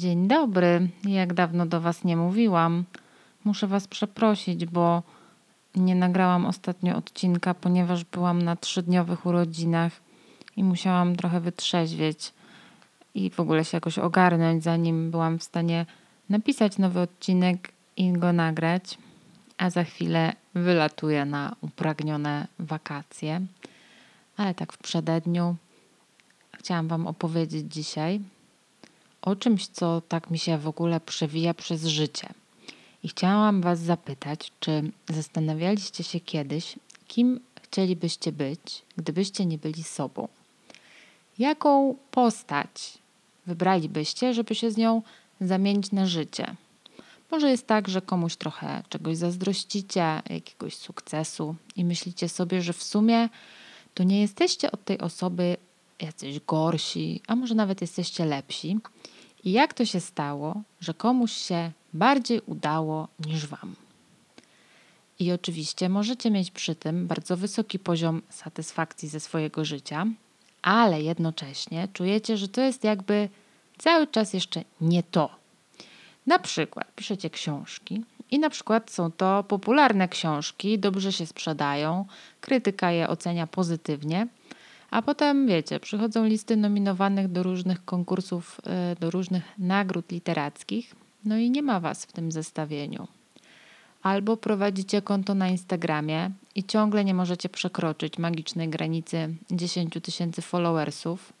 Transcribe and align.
Dzień 0.00 0.28
dobry. 0.28 0.88
Jak 1.04 1.34
dawno 1.34 1.66
do 1.66 1.80
Was 1.80 2.04
nie 2.04 2.16
mówiłam. 2.16 2.84
Muszę 3.44 3.66
Was 3.66 3.86
przeprosić, 3.86 4.66
bo 4.66 5.02
nie 5.74 5.94
nagrałam 5.94 6.46
ostatnio 6.46 6.96
odcinka, 6.96 7.54
ponieważ 7.54 8.04
byłam 8.04 8.42
na 8.42 8.56
trzydniowych 8.56 9.26
urodzinach 9.26 9.92
i 10.56 10.64
musiałam 10.64 11.16
trochę 11.16 11.40
wytrzeźwieć 11.40 12.32
i 13.14 13.30
w 13.30 13.40
ogóle 13.40 13.64
się 13.64 13.76
jakoś 13.76 13.98
ogarnąć, 13.98 14.64
zanim 14.64 15.10
byłam 15.10 15.38
w 15.38 15.42
stanie 15.42 15.86
napisać 16.28 16.78
nowy 16.78 17.00
odcinek 17.00 17.72
i 17.96 18.12
go 18.12 18.32
nagrać. 18.32 18.98
A 19.58 19.70
za 19.70 19.84
chwilę 19.84 20.32
wylatuję 20.54 21.24
na 21.24 21.56
upragnione 21.60 22.46
wakacje. 22.58 23.40
Ale 24.36 24.54
tak 24.54 24.72
w 24.72 24.78
przededniu 24.78 25.56
chciałam 26.58 26.88
Wam 26.88 27.06
opowiedzieć 27.06 27.74
dzisiaj 27.74 28.20
o 29.22 29.36
czymś, 29.36 29.66
co 29.66 30.02
tak 30.08 30.30
mi 30.30 30.38
się 30.38 30.58
w 30.58 30.68
ogóle 30.68 31.00
przewija 31.00 31.54
przez 31.54 31.86
życie. 31.86 32.28
I 33.02 33.08
chciałam 33.08 33.62
Was 33.62 33.80
zapytać, 33.80 34.52
czy 34.60 34.82
zastanawialiście 35.08 36.04
się 36.04 36.20
kiedyś, 36.20 36.76
kim 37.08 37.40
chcielibyście 37.62 38.32
być, 38.32 38.82
gdybyście 38.96 39.46
nie 39.46 39.58
byli 39.58 39.84
sobą? 39.84 40.28
Jaką 41.38 41.96
postać 42.10 42.98
wybralibyście, 43.46 44.34
żeby 44.34 44.54
się 44.54 44.70
z 44.70 44.76
nią 44.76 45.02
zamienić 45.40 45.92
na 45.92 46.06
życie? 46.06 46.54
Może 47.30 47.50
jest 47.50 47.66
tak, 47.66 47.88
że 47.88 48.02
komuś 48.02 48.36
trochę 48.36 48.82
czegoś 48.88 49.16
zazdrościcie, 49.16 50.22
jakiegoś 50.30 50.76
sukcesu 50.76 51.54
i 51.76 51.84
myślicie 51.84 52.28
sobie, 52.28 52.62
że 52.62 52.72
w 52.72 52.82
sumie 52.82 53.28
to 53.94 54.02
nie 54.02 54.20
jesteście 54.20 54.72
od 54.72 54.84
tej 54.84 54.98
osoby 54.98 55.56
jacyś 56.02 56.40
gorsi, 56.40 57.20
a 57.26 57.36
może 57.36 57.54
nawet 57.54 57.80
jesteście 57.80 58.24
lepsi. 58.24 58.78
I 59.44 59.52
jak 59.52 59.74
to 59.74 59.84
się 59.84 60.00
stało, 60.00 60.62
że 60.80 60.94
komuś 60.94 61.32
się 61.32 61.72
bardziej 61.92 62.40
udało 62.46 63.08
niż 63.26 63.46
Wam? 63.46 63.74
I 65.18 65.32
oczywiście 65.32 65.88
możecie 65.88 66.30
mieć 66.30 66.50
przy 66.50 66.74
tym 66.74 67.06
bardzo 67.06 67.36
wysoki 67.36 67.78
poziom 67.78 68.22
satysfakcji 68.28 69.08
ze 69.08 69.20
swojego 69.20 69.64
życia, 69.64 70.06
ale 70.62 71.02
jednocześnie 71.02 71.88
czujecie, 71.92 72.36
że 72.36 72.48
to 72.48 72.60
jest 72.60 72.84
jakby 72.84 73.28
cały 73.78 74.06
czas 74.06 74.32
jeszcze 74.32 74.64
nie 74.80 75.02
to. 75.02 75.30
Na 76.26 76.38
przykład 76.38 76.94
piszecie 76.94 77.30
książki 77.30 78.04
i 78.30 78.38
na 78.38 78.50
przykład 78.50 78.90
są 78.90 79.12
to 79.12 79.44
popularne 79.48 80.08
książki, 80.08 80.78
dobrze 80.78 81.12
się 81.12 81.26
sprzedają, 81.26 82.06
krytyka 82.40 82.90
je 82.90 83.08
ocenia 83.08 83.46
pozytywnie, 83.46 84.26
a 84.90 85.02
potem, 85.02 85.46
wiecie, 85.46 85.80
przychodzą 85.80 86.24
listy 86.24 86.56
nominowanych 86.56 87.28
do 87.28 87.42
różnych 87.42 87.84
konkursów, 87.84 88.60
e, 88.66 88.96
do 89.00 89.10
różnych 89.10 89.44
nagród 89.58 90.12
literackich, 90.12 90.94
no 91.24 91.36
i 91.36 91.50
nie 91.50 91.62
ma 91.62 91.80
was 91.80 92.04
w 92.04 92.12
tym 92.12 92.32
zestawieniu. 92.32 93.08
Albo 94.02 94.36
prowadzicie 94.36 95.02
konto 95.02 95.34
na 95.34 95.48
Instagramie 95.48 96.30
i 96.54 96.64
ciągle 96.64 97.04
nie 97.04 97.14
możecie 97.14 97.48
przekroczyć 97.48 98.18
magicznej 98.18 98.68
granicy 98.68 99.34
10 99.50 100.00
tysięcy 100.02 100.42
followersów, 100.42 101.32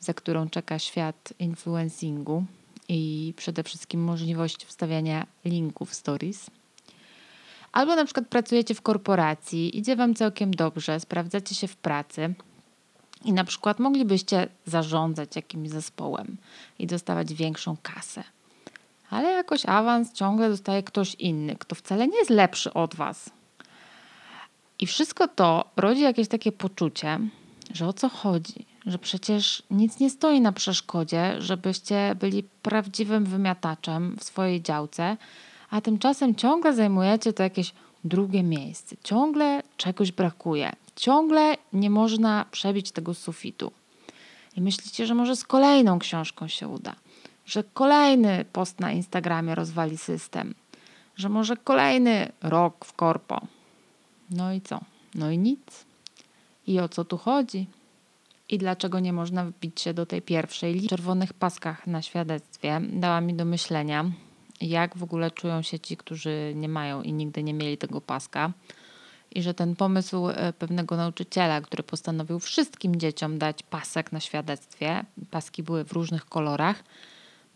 za 0.00 0.14
którą 0.14 0.48
czeka 0.48 0.78
świat 0.78 1.32
influencingu 1.38 2.44
i 2.88 3.34
przede 3.36 3.62
wszystkim 3.62 4.04
możliwość 4.04 4.64
wstawiania 4.64 5.26
linków 5.44 5.94
stories. 5.94 6.50
Albo 7.72 7.96
na 7.96 8.04
przykład 8.04 8.28
pracujecie 8.28 8.74
w 8.74 8.82
korporacji, 8.82 9.78
idzie 9.78 9.96
Wam 9.96 10.14
całkiem 10.14 10.50
dobrze, 10.50 11.00
sprawdzacie 11.00 11.54
się 11.54 11.68
w 11.68 11.76
pracy, 11.76 12.34
i 13.24 13.32
na 13.32 13.44
przykład 13.44 13.78
moglibyście 13.78 14.48
zarządzać 14.66 15.36
jakimś 15.36 15.70
zespołem 15.70 16.36
i 16.78 16.86
dostawać 16.86 17.34
większą 17.34 17.76
kasę. 17.82 18.24
Ale 19.10 19.30
jakoś 19.32 19.66
awans 19.66 20.12
ciągle 20.12 20.48
dostaje 20.48 20.82
ktoś 20.82 21.14
inny, 21.14 21.56
kto 21.56 21.74
wcale 21.74 22.08
nie 22.08 22.18
jest 22.18 22.30
lepszy 22.30 22.74
od 22.74 22.94
was. 22.94 23.30
I 24.78 24.86
wszystko 24.86 25.28
to 25.28 25.64
rodzi 25.76 26.00
jakieś 26.00 26.28
takie 26.28 26.52
poczucie, 26.52 27.18
że 27.74 27.86
o 27.86 27.92
co 27.92 28.08
chodzi, 28.08 28.66
że 28.86 28.98
przecież 28.98 29.62
nic 29.70 30.00
nie 30.00 30.10
stoi 30.10 30.40
na 30.40 30.52
przeszkodzie, 30.52 31.34
żebyście 31.38 32.14
byli 32.20 32.42
prawdziwym 32.42 33.24
wymiataczem 33.24 34.16
w 34.20 34.24
swojej 34.24 34.62
działce, 34.62 35.16
a 35.70 35.80
tymczasem 35.80 36.34
ciągle 36.34 36.74
zajmujecie 36.74 37.32
to 37.32 37.42
jakieś 37.42 37.72
drugie 38.04 38.42
miejsce. 38.42 38.96
Ciągle 39.04 39.62
czegoś 39.76 40.12
brakuje. 40.12 40.72
Ciągle 40.98 41.56
nie 41.72 41.90
można 41.90 42.46
przebić 42.50 42.92
tego 42.92 43.14
sufitu. 43.14 43.72
I 44.56 44.60
myślicie, 44.60 45.06
że 45.06 45.14
może 45.14 45.36
z 45.36 45.44
kolejną 45.44 45.98
książką 45.98 46.48
się 46.48 46.68
uda, 46.68 46.94
że 47.46 47.64
kolejny 47.64 48.44
post 48.52 48.80
na 48.80 48.92
Instagramie 48.92 49.54
rozwali 49.54 49.98
system, 49.98 50.54
że 51.16 51.28
może 51.28 51.56
kolejny 51.56 52.32
rok 52.42 52.84
w 52.84 52.92
korpo. 52.92 53.40
No 54.30 54.52
i 54.52 54.60
co? 54.60 54.80
No 55.14 55.30
i 55.30 55.38
nic. 55.38 55.84
I 56.66 56.80
o 56.80 56.88
co 56.88 57.04
tu 57.04 57.16
chodzi? 57.18 57.66
I 58.48 58.58
dlaczego 58.58 59.00
nie 59.00 59.12
można 59.12 59.44
wbić 59.44 59.80
się 59.80 59.94
do 59.94 60.06
tej 60.06 60.22
pierwszej 60.22 60.74
liczby? 60.74 60.88
czerwonych 60.88 61.32
paskach 61.32 61.86
na 61.86 62.02
świadectwie 62.02 62.80
dała 62.92 63.20
mi 63.20 63.34
do 63.34 63.44
myślenia, 63.44 64.10
jak 64.60 64.96
w 64.96 65.02
ogóle 65.02 65.30
czują 65.30 65.62
się 65.62 65.78
ci, 65.78 65.96
którzy 65.96 66.52
nie 66.56 66.68
mają 66.68 67.02
i 67.02 67.12
nigdy 67.12 67.42
nie 67.42 67.54
mieli 67.54 67.78
tego 67.78 68.00
paska. 68.00 68.52
I 69.34 69.42
że 69.42 69.54
ten 69.54 69.76
pomysł 69.76 70.28
e, 70.28 70.52
pewnego 70.52 70.96
nauczyciela, 70.96 71.60
który 71.60 71.82
postanowił 71.82 72.38
wszystkim 72.38 72.96
dzieciom 72.96 73.38
dać 73.38 73.62
pasek 73.62 74.12
na 74.12 74.20
świadectwie, 74.20 75.04
paski 75.30 75.62
były 75.62 75.84
w 75.84 75.92
różnych 75.92 76.24
kolorach, 76.26 76.84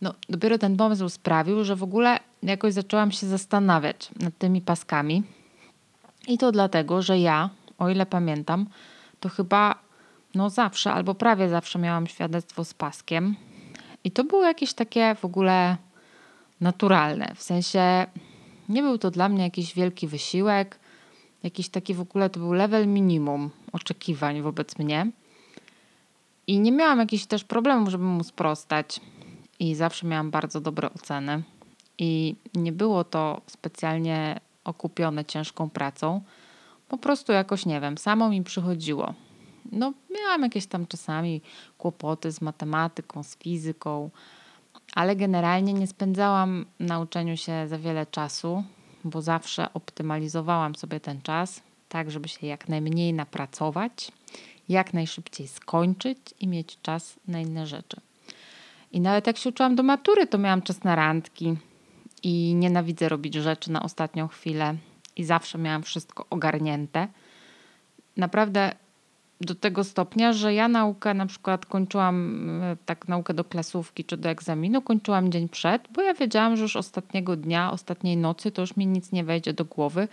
no 0.02 0.14
dopiero 0.28 0.58
ten 0.58 0.76
pomysł 0.76 1.08
sprawił, 1.08 1.64
że 1.64 1.76
w 1.76 1.82
ogóle 1.82 2.20
jakoś 2.42 2.72
zaczęłam 2.72 3.12
się 3.12 3.26
zastanawiać 3.26 4.10
nad 4.20 4.38
tymi 4.38 4.60
paskami. 4.60 5.22
I 6.28 6.38
to 6.38 6.52
dlatego, 6.52 7.02
że 7.02 7.18
ja, 7.18 7.50
o 7.78 7.88
ile 7.88 8.06
pamiętam, 8.06 8.66
to 9.20 9.28
chyba 9.28 9.78
no 10.34 10.50
zawsze 10.50 10.92
albo 10.92 11.14
prawie 11.14 11.48
zawsze 11.48 11.78
miałam 11.78 12.06
świadectwo 12.06 12.64
z 12.64 12.74
paskiem. 12.74 13.36
I 14.04 14.10
to 14.10 14.24
było 14.24 14.44
jakieś 14.44 14.74
takie 14.74 15.14
w 15.14 15.24
ogóle 15.24 15.76
naturalne. 16.60 17.32
W 17.34 17.42
sensie 17.42 18.06
nie 18.68 18.82
był 18.82 18.98
to 18.98 19.10
dla 19.10 19.28
mnie 19.28 19.44
jakiś 19.44 19.74
wielki 19.74 20.08
wysiłek, 20.08 20.78
jakiś 21.42 21.68
taki 21.68 21.94
w 21.94 22.00
ogóle 22.00 22.30
to 22.30 22.40
był 22.40 22.52
level 22.52 22.88
minimum 22.88 23.50
oczekiwań 23.72 24.42
wobec 24.42 24.78
mnie. 24.78 25.10
I 26.46 26.60
nie 26.60 26.72
miałam 26.72 26.98
jakichś 26.98 27.26
też 27.26 27.44
problemów, 27.44 27.88
żeby 27.88 28.04
mu 28.04 28.24
sprostać. 28.24 29.00
I 29.58 29.74
zawsze 29.74 30.06
miałam 30.06 30.30
bardzo 30.30 30.60
dobre 30.60 30.94
oceny. 30.94 31.42
I 31.98 32.36
nie 32.54 32.72
było 32.72 33.04
to 33.04 33.40
specjalnie 33.46 34.40
okupione 34.64 35.24
ciężką 35.24 35.70
pracą. 35.70 36.20
Po 36.88 36.98
prostu 36.98 37.32
jakoś, 37.32 37.66
nie 37.66 37.80
wiem, 37.80 37.98
samo 37.98 38.28
mi 38.28 38.42
przychodziło. 38.42 39.14
No, 39.72 39.92
miałam 40.10 40.42
jakieś 40.42 40.66
tam 40.66 40.86
czasami 40.86 41.40
kłopoty 41.78 42.32
z 42.32 42.40
matematyką, 42.40 43.22
z 43.22 43.36
fizyką, 43.36 44.10
ale 44.94 45.16
generalnie 45.16 45.72
nie 45.72 45.86
spędzałam 45.86 46.66
na 46.80 47.00
uczeniu 47.00 47.36
się 47.36 47.68
za 47.68 47.78
wiele 47.78 48.06
czasu, 48.06 48.64
bo 49.04 49.22
zawsze 49.22 49.72
optymalizowałam 49.74 50.74
sobie 50.74 51.00
ten 51.00 51.22
czas, 51.22 51.62
tak 51.88 52.10
żeby 52.10 52.28
się 52.28 52.46
jak 52.46 52.68
najmniej 52.68 53.12
napracować, 53.12 54.12
jak 54.68 54.94
najszybciej 54.94 55.48
skończyć 55.48 56.18
i 56.40 56.48
mieć 56.48 56.78
czas 56.82 57.16
na 57.28 57.40
inne 57.40 57.66
rzeczy. 57.66 58.00
I 58.92 59.00
nawet 59.00 59.26
jak 59.26 59.36
się 59.36 59.48
uczyłam 59.48 59.74
do 59.74 59.82
matury, 59.82 60.26
to 60.26 60.38
miałam 60.38 60.62
czas 60.62 60.84
na 60.84 60.96
randki 60.96 61.56
i 62.22 62.54
nienawidzę 62.54 63.08
robić 63.08 63.34
rzeczy 63.34 63.72
na 63.72 63.82
ostatnią 63.82 64.28
chwilę 64.28 64.74
i 65.16 65.24
zawsze 65.24 65.58
miałam 65.58 65.82
wszystko 65.82 66.26
ogarnięte. 66.30 67.08
Naprawdę 68.16 68.74
do 69.44 69.54
tego 69.54 69.84
stopnia, 69.84 70.32
że 70.32 70.54
ja 70.54 70.68
naukę 70.68 71.14
na 71.14 71.26
przykład 71.26 71.66
kończyłam, 71.66 72.48
e, 72.62 72.76
tak 72.86 73.08
naukę 73.08 73.34
do 73.34 73.44
klasówki 73.44 74.04
czy 74.04 74.16
do 74.16 74.28
egzaminu, 74.28 74.82
kończyłam 74.82 75.32
dzień 75.32 75.48
przed, 75.48 75.82
bo 75.92 76.02
ja 76.02 76.14
wiedziałam, 76.14 76.56
że 76.56 76.62
już 76.62 76.76
ostatniego 76.76 77.36
dnia, 77.36 77.72
ostatniej 77.72 78.16
nocy 78.16 78.50
to 78.50 78.62
już 78.62 78.76
mi 78.76 78.86
nic 78.86 79.12
nie 79.12 79.24
wejdzie 79.24 79.52
do 79.52 79.64
głowy 79.64 80.08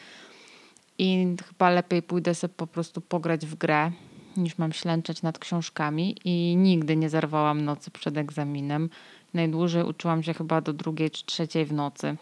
i 0.98 1.36
chyba 1.48 1.70
lepiej 1.70 2.02
pójdę 2.02 2.36
sobie 2.36 2.54
po 2.58 2.68
prostu 2.68 3.02
pograć 3.02 3.46
w 3.46 3.56
grę, 3.56 3.92
niż 4.38 4.58
mam 4.58 4.74
ślęczeć 4.74 5.22
nad 5.22 5.40
książkami 5.40 6.16
i 6.26 6.56
nigdy 6.56 6.96
nie 6.96 7.10
zerwałam 7.10 7.66
nocy 7.66 7.92
przed 7.92 8.18
egzaminem. 8.18 8.90
Najdłużej 9.34 9.84
uczyłam 9.84 10.24
się 10.24 10.34
chyba 10.34 10.62
do 10.62 10.74
drugiej 10.74 11.12
czy 11.12 11.26
trzeciej 11.26 11.66
w 11.66 11.74
nocy, 11.74 12.16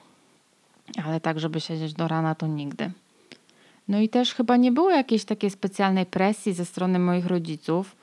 ale 1.05 1.19
tak, 1.19 1.39
żeby 1.39 1.61
siedzieć 1.61 1.93
do 1.93 2.07
rana, 2.07 2.35
to 2.35 2.47
nigdy. 2.47 2.91
No 3.87 3.99
i 3.99 4.09
też 4.09 4.33
chyba 4.33 4.57
nie 4.57 4.71
było 4.71 4.91
jakiejś 4.91 5.25
takiej 5.25 5.49
specjalnej 5.49 6.05
presji 6.05 6.53
ze 6.53 6.65
strony 6.65 6.99
moich 6.99 7.25
rodziców. 7.25 7.95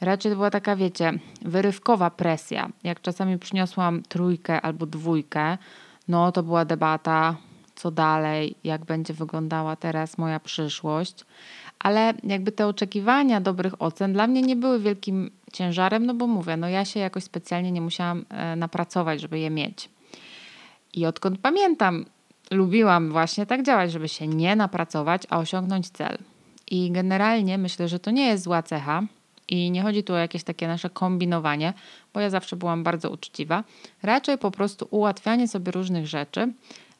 Raczej 0.00 0.34
była 0.34 0.50
taka, 0.50 0.76
wiecie, 0.76 1.12
wyrywkowa 1.42 2.10
presja. 2.10 2.68
Jak 2.84 3.00
czasami 3.00 3.38
przyniosłam 3.38 4.02
trójkę 4.02 4.60
albo 4.60 4.86
dwójkę, 4.86 5.58
no 6.08 6.32
to 6.32 6.42
była 6.42 6.64
debata, 6.64 7.36
co 7.74 7.90
dalej, 7.90 8.54
jak 8.64 8.84
będzie 8.84 9.14
wyglądała 9.14 9.76
teraz 9.76 10.18
moja 10.18 10.40
przyszłość. 10.40 11.24
Ale 11.78 12.14
jakby 12.24 12.52
te 12.52 12.66
oczekiwania 12.66 13.40
dobrych 13.40 13.82
ocen 13.82 14.12
dla 14.12 14.26
mnie 14.26 14.42
nie 14.42 14.56
były 14.56 14.80
wielkim 14.80 15.30
ciężarem, 15.52 16.06
no 16.06 16.14
bo 16.14 16.26
mówię, 16.26 16.56
no 16.56 16.68
ja 16.68 16.84
się 16.84 17.00
jakoś 17.00 17.24
specjalnie 17.24 17.72
nie 17.72 17.80
musiałam 17.80 18.24
e, 18.28 18.56
napracować, 18.56 19.20
żeby 19.20 19.38
je 19.38 19.50
mieć. 19.50 19.88
I 20.94 21.06
odkąd 21.06 21.38
pamiętam, 21.38 22.04
lubiłam 22.50 23.12
właśnie 23.12 23.46
tak 23.46 23.62
działać, 23.62 23.92
żeby 23.92 24.08
się 24.08 24.26
nie 24.26 24.56
napracować, 24.56 25.22
a 25.30 25.38
osiągnąć 25.38 25.90
cel. 25.90 26.18
I 26.70 26.90
generalnie 26.90 27.58
myślę, 27.58 27.88
że 27.88 27.98
to 27.98 28.10
nie 28.10 28.26
jest 28.26 28.44
zła 28.44 28.62
cecha. 28.62 29.02
I 29.48 29.70
nie 29.70 29.82
chodzi 29.82 30.04
tu 30.04 30.12
o 30.12 30.16
jakieś 30.16 30.44
takie 30.44 30.68
nasze 30.68 30.90
kombinowanie, 30.90 31.72
bo 32.14 32.20
ja 32.20 32.30
zawsze 32.30 32.56
byłam 32.56 32.82
bardzo 32.82 33.10
uczciwa. 33.10 33.64
Raczej 34.02 34.38
po 34.38 34.50
prostu 34.50 34.88
ułatwianie 34.90 35.48
sobie 35.48 35.72
różnych 35.72 36.06
rzeczy 36.06 36.52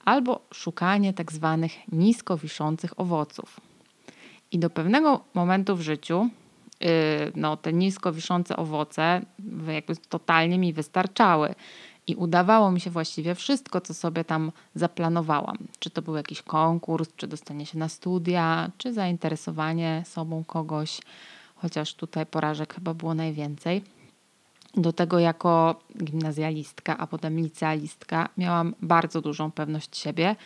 albo 0.05 0.41
szukanie 0.55 1.13
tak 1.13 1.33
zwanych 1.33 1.73
nisko 1.93 2.37
wiszących 2.37 3.01
owoców. 3.01 3.61
I 4.53 4.59
do 4.59 4.71
pewnego 4.71 5.25
momentu 5.35 5.77
w 5.77 5.81
życiu 5.81 6.29
yy, 6.81 6.89
no, 7.35 7.57
te 7.57 7.73
nisko 7.73 8.13
wiszące 8.13 8.57
owoce 8.57 9.23
jakby 9.69 9.97
totalnie 9.97 10.59
mi 10.59 10.73
wystarczały. 10.73 11.55
I 12.07 12.15
udawało 12.15 12.71
mi 12.71 12.81
się 12.81 12.91
właściwie 12.91 13.35
wszystko, 13.35 13.81
co 13.81 13.95
sobie 13.95 14.25
tam 14.25 14.53
zaplanowałam. 14.75 15.57
Czy 15.79 15.91
to 15.91 16.03
był 16.03 16.17
jakiś 16.17 16.43
konkurs, 16.43 17.09
czy 17.17 17.27
dostanie 17.27 17.67
się 17.67 17.79
na 17.79 17.89
studia, 17.89 18.71
czy 18.79 18.93
zainteresowanie 18.93 20.03
sobą 20.07 20.45
kogoś, 20.45 21.01
chociaż 21.57 21.95
tutaj 21.95 22.27
porażek 22.27 22.75
chyba 22.75 22.95
było 22.95 23.15
najwięcej. 23.15 23.83
Do 24.75 24.93
tego 24.93 25.19
jako 25.19 25.81
gimnazjalistka, 26.05 26.99
a 26.99 27.07
potem 27.07 27.37
licealistka 27.37 28.29
miałam 28.37 28.75
bardzo 28.83 29.21
dużą 29.21 29.51
pewność 29.51 29.97
siebie 29.97 30.37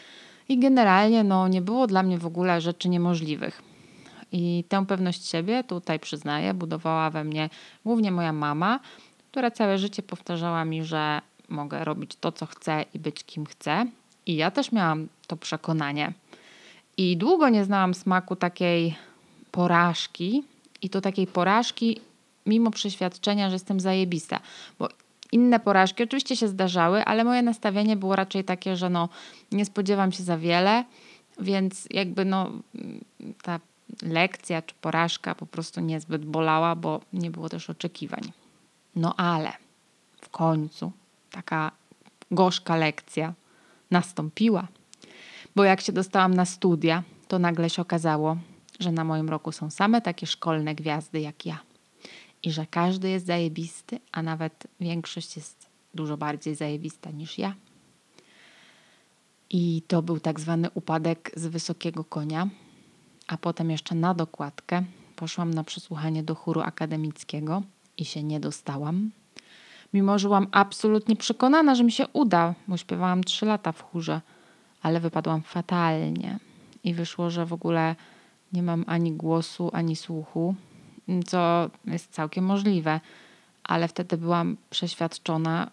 i 0.49 0.59
generalnie 0.59 1.25
no, 1.25 1.49
nie 1.49 1.62
było 1.62 1.87
dla 1.87 2.03
mnie 2.03 2.19
w 2.19 2.27
ogóle 2.27 2.61
rzeczy 2.61 2.89
niemożliwych. 2.89 3.62
I 4.33 4.65
tę 4.69 4.87
pewność 4.87 5.29
siebie, 5.29 5.65
tutaj 5.65 6.01
przyznaję, 6.01 6.55
budowała 6.55 7.11
we 7.11 7.25
mnie 7.25 7.51
głównie 7.85 8.12
moja 8.12 8.33
mama, 8.33 8.81
która 9.31 9.51
całe 9.51 9.79
życie 9.79 10.03
powtarzała 10.03 10.65
mi, 10.65 10.85
że 10.85 11.21
mogę 11.50 11.85
robić 11.85 12.17
to, 12.20 12.32
co 12.32 12.47
chcę 12.47 12.85
i 12.94 12.99
być 12.99 13.25
kim 13.25 13.47
chcę. 13.47 13.87
I 14.26 14.37
ja 14.37 14.50
też 14.50 14.73
miałam 14.73 15.08
to 15.26 15.37
przekonanie. 15.37 16.12
I 16.97 17.17
długo 17.17 17.49
nie 17.49 17.64
znałam 17.64 17.94
smaku 17.94 18.37
takiej 18.37 18.97
porażki, 19.50 20.44
i 20.82 20.91
to 20.91 21.00
takiej 21.00 21.26
porażki, 21.26 22.00
mimo 22.47 22.70
przeświadczenia, 22.70 23.49
że 23.49 23.55
jestem 23.55 23.81
zajebista. 23.81 24.41
Bo 24.79 24.88
inne 25.32 25.61
porażki 25.61 26.02
oczywiście 26.02 26.37
się 26.37 26.49
zdarzały, 26.49 27.05
ale 27.05 27.25
moje 27.25 27.43
nastawienie 27.43 27.97
było 27.97 28.17
raczej 28.17 28.44
takie, 28.44 28.76
że 28.76 28.91
no, 28.91 29.08
nie 29.52 29.64
spodziewam 29.64 30.12
się 30.12 30.23
za 30.23 30.38
wiele, 30.38 30.85
więc 31.41 31.88
jakby 31.91 32.25
no, 32.25 32.50
ta 33.43 33.61
lekcja 34.02 34.62
czy 34.62 34.75
porażka 34.81 35.35
po 35.35 35.47
prostu 35.47 35.81
niezbyt 35.81 36.25
bolała, 36.25 36.76
bo 36.76 37.00
nie 37.12 37.31
było 37.31 37.49
też 37.49 37.70
oczekiwań. 37.70 38.32
No 38.97 39.14
ale 39.17 39.52
w 40.20 40.29
końcu 40.29 40.93
taka 41.31 41.73
gorzka 42.31 42.77
lekcja 42.77 43.35
nastąpiła. 43.91 44.69
Bo 45.56 45.65
jak 45.65 45.81
się 45.81 45.93
dostałam 45.93 46.35
na 46.35 46.44
studia, 46.44 47.03
to 47.29 47.38
nagle 47.38 47.71
się 47.71 47.82
okazało, 47.82 48.37
że 48.81 48.93
na 48.93 49.05
moim 49.05 49.29
roku 49.29 49.53
są 49.53 49.71
same 49.71 50.00
takie 50.00 50.27
szkolne 50.27 50.75
gwiazdy 50.75 51.21
jak 51.21 51.47
ja. 51.47 51.59
I 52.43 52.53
że 52.53 52.67
każdy 52.67 53.09
jest 53.09 53.27
zajebisty, 53.27 54.00
a 54.12 54.23
nawet 54.23 54.67
większość 54.81 55.37
jest 55.37 55.67
dużo 55.94 56.17
bardziej 56.17 56.55
zajebista 56.55 57.11
niż 57.11 57.38
ja. 57.38 57.55
I 59.50 59.83
to 59.88 60.03
był 60.03 60.21
tak 60.21 60.41
zwany 60.41 60.71
upadek 60.75 61.31
z 61.37 61.47
wysokiego 61.47 62.05
konia. 62.05 62.49
A 63.26 63.37
potem 63.37 63.71
jeszcze 63.71 63.94
na 63.94 64.15
dokładkę 64.15 64.85
poszłam 65.17 65.55
na 65.55 65.65
przesłuchanie 65.65 66.23
do 66.23 66.35
chóru 66.35 66.61
akademickiego 66.61 67.62
i 67.97 68.05
się 68.05 68.23
nie 68.23 68.41
dostałam. 68.41 69.11
Mimo, 69.92 70.19
że 70.19 70.28
byłam 70.28 70.46
absolutnie 70.52 71.16
przekonana, 71.16 71.75
że 71.75 71.84
mi 71.84 71.92
się 71.92 72.08
uda, 72.12 72.54
bo 72.69 72.76
śpiewałam 72.76 73.25
trzy 73.25 73.46
lata 73.46 73.72
w 73.72 73.82
chórze, 73.82 74.20
ale 74.82 75.00
wypadłam 75.00 75.42
fatalnie. 75.42 76.38
I 76.84 76.94
wyszło, 76.94 77.31
że 77.31 77.46
w 77.46 77.52
ogóle 77.52 77.96
nie 78.52 78.62
mam 78.62 78.84
ani 78.87 79.12
głosu, 79.12 79.70
ani 79.72 79.96
słuchu, 79.96 80.54
co 81.26 81.70
jest 81.84 82.12
całkiem 82.12 82.44
możliwe, 82.44 83.00
ale 83.64 83.88
wtedy 83.88 84.16
byłam 84.16 84.56
przeświadczona, 84.70 85.70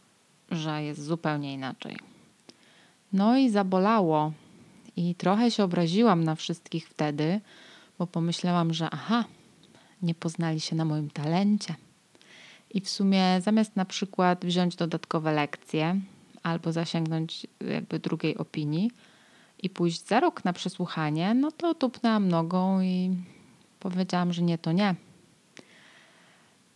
że 0.51 0.83
jest 0.83 1.03
zupełnie 1.03 1.53
inaczej. 1.53 1.97
No 3.13 3.37
i 3.37 3.49
zabolało. 3.49 4.31
I 4.95 5.15
trochę 5.15 5.51
się 5.51 5.63
obraziłam 5.63 6.23
na 6.23 6.35
wszystkich 6.35 6.89
wtedy, 6.89 7.41
bo 7.99 8.07
pomyślałam, 8.07 8.73
że 8.73 8.89
aha, 8.91 9.23
nie 10.01 10.15
poznali 10.15 10.59
się 10.59 10.75
na 10.75 10.85
moim 10.85 11.09
talencie. 11.09 11.75
I 12.73 12.81
w 12.81 12.89
sumie 12.89 13.41
zamiast 13.41 13.75
na 13.75 13.85
przykład 13.85 14.45
wziąć 14.45 14.75
dodatkowe 14.75 15.33
lekcje 15.33 15.99
albo 16.43 16.71
zasięgnąć 16.71 17.47
jakby 17.61 17.99
drugiej 17.99 18.37
opinii, 18.37 18.91
i 19.63 19.69
pójść 19.69 20.07
za 20.07 20.19
rok 20.19 20.45
na 20.45 20.53
przesłuchanie, 20.53 21.33
no 21.33 21.51
to 21.51 21.73
tupnęłam 21.73 22.27
nogą 22.27 22.81
i 22.81 23.15
powiedziałam, 23.79 24.33
że 24.33 24.41
nie, 24.41 24.57
to 24.57 24.71
nie. 24.71 24.95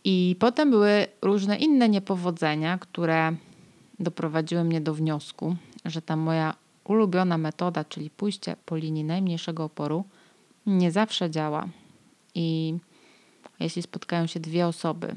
I 0.04 0.36
potem 0.38 0.70
były 0.70 1.06
różne 1.22 1.56
inne 1.56 1.88
niepowodzenia, 1.88 2.78
które 2.78 3.32
doprowadziły 4.00 4.64
mnie 4.64 4.80
do 4.80 4.94
wniosku, 4.94 5.56
że 5.84 6.02
ta 6.02 6.16
moja 6.16 6.54
ulubiona 6.84 7.38
metoda, 7.38 7.84
czyli 7.84 8.10
pójście 8.10 8.56
po 8.66 8.76
linii 8.76 9.04
najmniejszego 9.04 9.64
oporu, 9.64 10.04
nie 10.66 10.92
zawsze 10.92 11.30
działa. 11.30 11.68
I 12.34 12.74
jeśli 13.60 13.82
spotkają 13.82 14.26
się 14.26 14.40
dwie 14.40 14.66
osoby, 14.66 15.14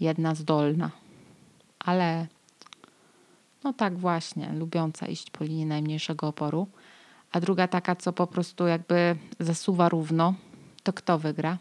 jedna 0.00 0.34
zdolna, 0.34 0.90
ale 1.78 2.26
no 3.64 3.72
tak 3.72 3.98
właśnie, 3.98 4.52
lubiąca 4.52 5.06
iść 5.06 5.30
po 5.30 5.44
linii 5.44 5.66
najmniejszego 5.66 6.28
oporu, 6.28 6.66
a 7.32 7.40
druga 7.40 7.68
taka, 7.68 7.96
co 7.96 8.12
po 8.12 8.26
prostu 8.26 8.66
jakby 8.66 9.16
zasuwa 9.40 9.88
równo, 9.88 10.34
to 10.82 10.92
kto 10.92 11.18
wygra? 11.18 11.58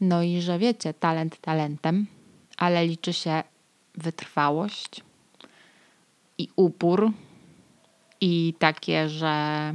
No 0.00 0.22
i 0.22 0.40
że 0.40 0.58
wiecie, 0.58 0.94
talent 0.94 1.40
talentem, 1.40 2.06
ale 2.56 2.86
liczy 2.86 3.12
się 3.12 3.42
wytrwałość 3.94 5.02
i 6.38 6.48
upór 6.56 7.10
i 8.20 8.54
takie, 8.58 9.08
że 9.08 9.74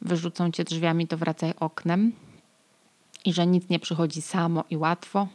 wyrzucą 0.00 0.50
cię 0.50 0.64
drzwiami, 0.64 1.06
to 1.06 1.16
wracaj 1.16 1.54
oknem 1.60 2.12
i 3.24 3.32
że 3.32 3.46
nic 3.46 3.68
nie 3.68 3.78
przychodzi 3.78 4.22
samo 4.22 4.64
i 4.70 4.76
łatwo. 4.76 5.28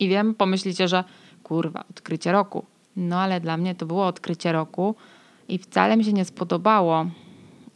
I 0.00 0.08
wiem, 0.08 0.34
pomyślicie, 0.34 0.88
że 0.88 1.04
kurwa, 1.42 1.84
odkrycie 1.90 2.32
roku. 2.32 2.64
No 2.96 3.20
ale 3.20 3.40
dla 3.40 3.56
mnie 3.56 3.74
to 3.74 3.86
było 3.86 4.06
odkrycie 4.06 4.52
roku 4.52 4.94
i 5.48 5.58
wcale 5.58 5.96
mi 5.96 6.04
się 6.04 6.12
nie 6.12 6.24
spodobało. 6.24 7.06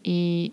I 0.04 0.52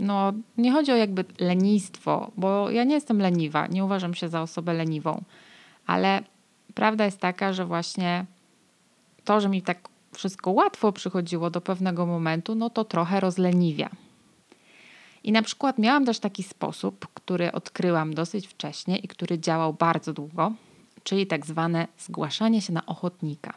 no, 0.00 0.32
nie 0.58 0.72
chodzi 0.72 0.92
o 0.92 0.96
jakby 0.96 1.24
lenistwo, 1.38 2.30
bo 2.36 2.70
ja 2.70 2.84
nie 2.84 2.94
jestem 2.94 3.18
leniwa, 3.18 3.66
nie 3.66 3.84
uważam 3.84 4.14
się 4.14 4.28
za 4.28 4.42
osobę 4.42 4.72
leniwą, 4.72 5.22
ale 5.86 6.22
prawda 6.74 7.04
jest 7.04 7.18
taka, 7.18 7.52
że 7.52 7.66
właśnie 7.66 8.26
to, 9.24 9.40
że 9.40 9.48
mi 9.48 9.62
tak 9.62 9.88
wszystko 10.12 10.50
łatwo 10.50 10.92
przychodziło 10.92 11.50
do 11.50 11.60
pewnego 11.60 12.06
momentu, 12.06 12.54
no 12.54 12.70
to 12.70 12.84
trochę 12.84 13.20
rozleniwia. 13.20 13.90
I 15.24 15.32
na 15.32 15.42
przykład 15.42 15.78
miałam 15.78 16.04
też 16.04 16.18
taki 16.18 16.42
sposób, 16.42 17.06
który 17.14 17.52
odkryłam 17.52 18.14
dosyć 18.14 18.46
wcześnie 18.46 18.98
i 18.98 19.08
który 19.08 19.38
działał 19.38 19.74
bardzo 19.74 20.12
długo, 20.12 20.52
czyli 21.04 21.26
tak 21.26 21.46
zwane 21.46 21.88
zgłaszanie 21.98 22.62
się 22.62 22.72
na 22.72 22.86
ochotnika. 22.86 23.54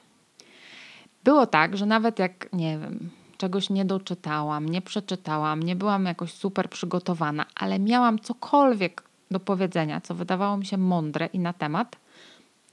Było 1.23 1.47
tak, 1.47 1.77
że 1.77 1.85
nawet 1.85 2.19
jak, 2.19 2.53
nie 2.53 2.79
wiem, 2.79 3.09
czegoś 3.37 3.69
nie 3.69 3.85
doczytałam, 3.85 4.69
nie 4.69 4.81
przeczytałam, 4.81 5.63
nie 5.63 5.75
byłam 5.75 6.05
jakoś 6.05 6.33
super 6.33 6.69
przygotowana, 6.69 7.45
ale 7.55 7.79
miałam 7.79 8.19
cokolwiek 8.19 9.03
do 9.31 9.39
powiedzenia, 9.39 10.01
co 10.01 10.15
wydawało 10.15 10.57
mi 10.57 10.65
się 10.65 10.77
mądre 10.77 11.25
i 11.25 11.39
na 11.39 11.53
temat, 11.53 11.95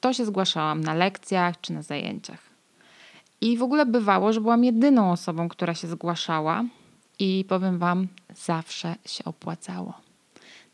to 0.01 0.13
się 0.13 0.25
zgłaszałam 0.25 0.81
na 0.81 0.95
lekcjach 0.95 1.61
czy 1.61 1.73
na 1.73 1.83
zajęciach. 1.83 2.41
I 3.41 3.59
w 3.59 3.63
ogóle 3.63 3.87
bywało, 3.87 4.33
że 4.33 4.41
byłam 4.41 4.65
jedyną 4.65 5.13
osobą, 5.13 5.49
która 5.49 5.75
się 5.75 5.89
zgłaszała, 5.89 6.65
i 7.19 7.45
powiem 7.49 7.79
Wam, 7.79 8.09
zawsze 8.35 8.95
się 9.07 9.25
opłacało. 9.25 9.95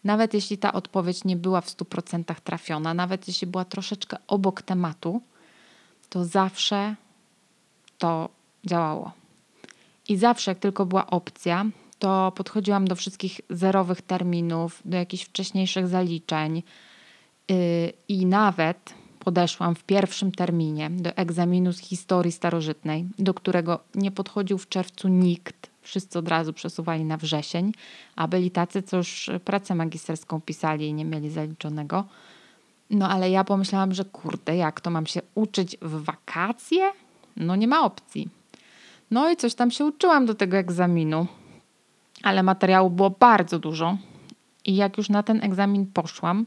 Nawet 0.04 0.34
jeśli 0.34 0.58
ta 0.58 0.72
odpowiedź 0.72 1.24
nie 1.24 1.36
była 1.36 1.60
w 1.60 1.66
100% 1.66 2.34
trafiona, 2.44 2.94
nawet 2.94 3.28
jeśli 3.28 3.46
była 3.46 3.64
troszeczkę 3.64 4.16
obok 4.26 4.62
tematu, 4.62 5.22
to 6.08 6.24
zawsze 6.24 6.94
to 7.98 8.28
działało. 8.66 9.12
I 10.08 10.16
zawsze, 10.16 10.50
jak 10.50 10.58
tylko 10.58 10.86
była 10.86 11.06
opcja, 11.06 11.66
to 11.98 12.32
podchodziłam 12.36 12.88
do 12.88 12.94
wszystkich 12.94 13.40
zerowych 13.50 14.02
terminów, 14.02 14.82
do 14.84 14.96
jakichś 14.96 15.24
wcześniejszych 15.24 15.88
zaliczeń 15.88 16.62
yy, 17.48 17.56
i 18.08 18.26
nawet 18.26 18.94
podeszłam 19.18 19.74
w 19.74 19.84
pierwszym 19.84 20.32
terminie 20.32 20.90
do 20.90 21.10
egzaminu 21.16 21.72
z 21.72 21.78
historii 21.78 22.32
starożytnej, 22.32 23.06
do 23.18 23.34
którego 23.34 23.80
nie 23.94 24.10
podchodził 24.10 24.58
w 24.58 24.68
czerwcu 24.68 25.08
nikt. 25.08 25.67
Wszyscy 25.88 26.18
od 26.18 26.28
razu 26.28 26.52
przesuwali 26.52 27.04
na 27.04 27.16
wrzesień, 27.16 27.73
a 28.16 28.28
byli 28.28 28.50
tacy, 28.50 28.83
co 28.83 28.97
już 28.97 29.30
pracę 29.45 29.75
magisterską 29.75 30.40
pisali 30.40 30.88
i 30.88 30.95
nie 30.95 31.04
mieli 31.04 31.30
zaliczonego. 31.30 32.04
No 32.90 33.09
ale 33.09 33.30
ja 33.30 33.45
pomyślałam, 33.45 33.95
że 33.95 34.04
kurde, 34.04 34.57
jak 34.57 34.80
to 34.80 34.90
mam 34.90 35.07
się 35.07 35.21
uczyć 35.35 35.76
w 35.83 36.04
wakacje? 36.04 36.92
No 37.37 37.57
nie 37.57 37.68
ma 37.68 37.85
opcji. 37.85 38.28
No 39.11 39.30
i 39.30 39.37
coś 39.37 39.54
tam 39.54 39.71
się 39.71 39.85
uczyłam 39.85 40.26
do 40.26 40.35
tego 40.35 40.57
egzaminu, 40.57 41.26
ale 42.23 42.42
materiału 42.42 42.90
było 42.90 43.11
bardzo 43.11 43.59
dużo. 43.59 43.97
I 44.64 44.76
jak 44.76 44.99
już 44.99 45.09
na 45.09 45.23
ten 45.23 45.45
egzamin 45.45 45.87
poszłam, 45.87 46.47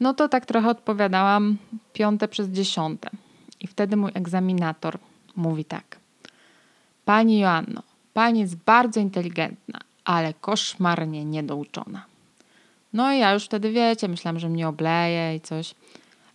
no 0.00 0.14
to 0.14 0.28
tak 0.28 0.46
trochę 0.46 0.68
odpowiadałam 0.68 1.56
piąte 1.92 2.28
przez 2.28 2.48
dziesiąte. 2.48 3.10
I 3.60 3.66
wtedy 3.66 3.96
mój 3.96 4.10
egzaminator 4.14 4.98
mówi 5.36 5.64
tak. 5.64 5.98
Pani 7.04 7.38
Joanno, 7.38 7.82
pani 8.16 8.40
jest 8.40 8.56
bardzo 8.56 9.00
inteligentna, 9.00 9.78
ale 10.04 10.34
koszmarnie 10.34 11.24
niedouczona. 11.24 12.04
No 12.92 13.12
i 13.12 13.18
ja 13.18 13.32
już 13.32 13.44
wtedy, 13.44 13.72
wiecie, 13.72 14.08
myślałam, 14.08 14.38
że 14.38 14.48
mnie 14.48 14.68
obleje 14.68 15.36
i 15.36 15.40
coś. 15.40 15.74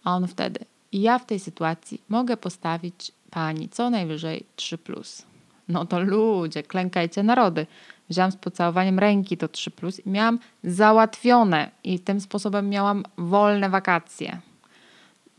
A 0.03 0.15
on 0.15 0.27
wtedy, 0.27 0.59
ja 0.93 1.19
w 1.19 1.25
tej 1.25 1.39
sytuacji 1.39 2.01
mogę 2.09 2.38
postawić 2.38 3.11
pani 3.31 3.69
co 3.69 3.89
najwyżej 3.89 4.43
3+. 4.57 4.77
Plus. 4.77 5.23
No 5.67 5.85
to 5.85 6.00
ludzie, 6.00 6.63
klękajcie 6.63 7.23
narody. 7.23 7.65
Wziąłam 8.09 8.31
z 8.31 8.35
pocałowaniem 8.35 9.00
ręki 9.00 9.38
to 9.38 9.47
3 9.47 9.71
plus 9.71 10.05
i 10.05 10.09
miałam 10.09 10.39
załatwione 10.63 11.71
i 11.83 12.00
tym 12.00 12.21
sposobem 12.21 12.69
miałam 12.69 13.03
wolne 13.17 13.69
wakacje. 13.69 14.39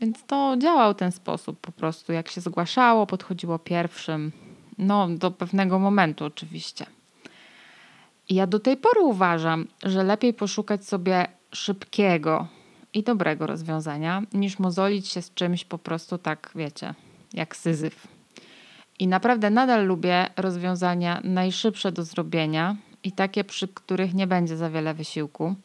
Więc 0.01 0.23
to 0.27 0.55
działał 0.57 0.93
ten 0.93 1.11
sposób 1.11 1.59
po 1.59 1.71
prostu. 1.71 2.13
Jak 2.13 2.29
się 2.29 2.41
zgłaszało, 2.41 3.07
podchodziło 3.07 3.59
pierwszym. 3.59 4.31
No, 4.77 5.07
do 5.09 5.31
pewnego 5.31 5.79
momentu 5.79 6.25
oczywiście. 6.25 6.85
Ja 8.29 8.47
do 8.47 8.59
tej 8.59 8.77
pory 8.77 9.01
uważam, 9.01 9.67
że 9.83 10.03
lepiej 10.03 10.33
poszukać 10.33 10.85
sobie 10.85 11.27
szybkiego 11.51 12.47
i 12.93 13.03
dobrego 13.03 13.47
rozwiązania, 13.47 14.21
niż 14.33 14.59
mozolić 14.59 15.07
się 15.07 15.21
z 15.21 15.33
czymś 15.33 15.65
po 15.65 15.77
prostu 15.77 16.17
tak, 16.17 16.51
wiecie, 16.55 16.93
jak 17.33 17.55
syzyf. 17.55 18.07
I 18.99 19.07
naprawdę 19.07 19.49
nadal 19.49 19.85
lubię 19.85 20.29
rozwiązania 20.37 21.21
najszybsze 21.23 21.91
do 21.91 22.03
zrobienia 22.03 22.75
i 23.03 23.11
takie, 23.11 23.43
przy 23.43 23.67
których 23.67 24.13
nie 24.13 24.27
będzie 24.27 24.57
za 24.57 24.69
wiele 24.69 24.93
wysiłku. 24.93 25.55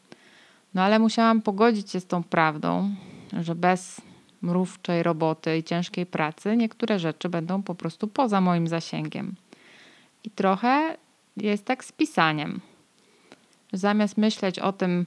No 0.73 0.81
ale 0.81 0.99
musiałam 0.99 1.41
pogodzić 1.41 1.91
się 1.91 1.99
z 1.99 2.07
tą 2.07 2.23
prawdą, 2.23 2.89
że 3.41 3.55
bez 3.55 4.01
mrówczej 4.41 5.03
roboty 5.03 5.57
i 5.57 5.63
ciężkiej 5.63 6.05
pracy 6.05 6.57
niektóre 6.57 6.99
rzeczy 6.99 7.29
będą 7.29 7.63
po 7.63 7.75
prostu 7.75 8.07
poza 8.07 8.41
moim 8.41 8.67
zasięgiem. 8.67 9.35
I 10.23 10.29
trochę 10.29 10.97
jest 11.37 11.65
tak 11.65 11.83
z 11.85 11.91
pisaniem. 11.91 12.61
Zamiast 13.73 14.17
myśleć 14.17 14.59
o 14.59 14.73
tym, 14.73 15.05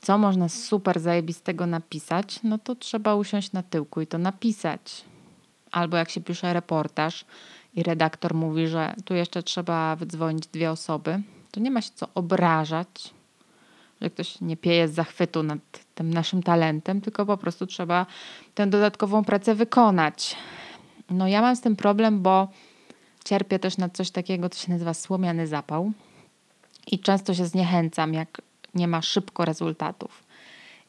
co 0.00 0.18
można 0.18 0.48
super 0.48 1.00
zajebistego 1.00 1.66
napisać, 1.66 2.40
no 2.42 2.58
to 2.58 2.74
trzeba 2.74 3.14
usiąść 3.14 3.52
na 3.52 3.62
tyłku 3.62 4.00
i 4.00 4.06
to 4.06 4.18
napisać. 4.18 5.04
Albo 5.70 5.96
jak 5.96 6.10
się 6.10 6.20
pisze 6.20 6.52
reportaż, 6.52 7.24
i 7.74 7.82
redaktor 7.82 8.34
mówi, 8.34 8.68
że 8.68 8.94
tu 9.04 9.14
jeszcze 9.14 9.42
trzeba 9.42 9.96
wydzwonić 9.96 10.46
dwie 10.46 10.70
osoby, 10.70 11.22
to 11.50 11.60
nie 11.60 11.70
ma 11.70 11.82
się 11.82 11.90
co 11.94 12.08
obrażać, 12.14 13.14
że 14.00 14.10
ktoś 14.10 14.40
nie 14.40 14.56
pieje 14.56 14.88
z 14.88 14.94
zachwytu 14.94 15.42
nad 15.42 15.58
tym 15.94 16.14
naszym 16.14 16.42
talentem, 16.42 17.00
tylko 17.00 17.26
po 17.26 17.36
prostu 17.36 17.66
trzeba 17.66 18.06
tę 18.54 18.66
dodatkową 18.66 19.24
pracę 19.24 19.54
wykonać. 19.54 20.36
No 21.10 21.28
ja 21.28 21.42
mam 21.42 21.56
z 21.56 21.60
tym 21.60 21.76
problem, 21.76 22.22
bo 22.22 22.48
cierpię 23.24 23.58
też 23.58 23.78
na 23.78 23.88
coś 23.88 24.10
takiego, 24.10 24.48
co 24.48 24.58
się 24.66 24.72
nazywa 24.72 24.94
słomiany 24.94 25.46
zapał 25.46 25.92
i 26.86 26.98
często 26.98 27.34
się 27.34 27.46
zniechęcam, 27.46 28.14
jak 28.14 28.42
nie 28.74 28.88
ma 28.88 29.02
szybko 29.02 29.44
rezultatów. 29.44 30.24